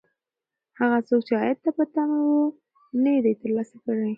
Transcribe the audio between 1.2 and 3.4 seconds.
چې عاید ته په تمه و، نه یې دی